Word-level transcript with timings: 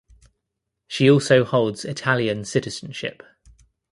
She 0.87 1.11
also 1.11 1.45
holds 1.45 1.85
Italian 1.85 2.43
citizenship. 2.45 3.21